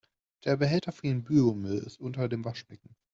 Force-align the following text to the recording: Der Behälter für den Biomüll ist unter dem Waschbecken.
Der 0.45 0.57
Behälter 0.57 0.91
für 0.93 1.03
den 1.03 1.23
Biomüll 1.23 1.77
ist 1.77 1.99
unter 1.99 2.27
dem 2.27 2.43
Waschbecken. 2.43 2.95